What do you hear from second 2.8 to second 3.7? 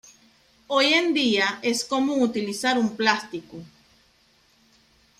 plástico.